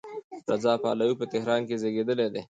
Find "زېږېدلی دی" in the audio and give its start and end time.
1.81-2.39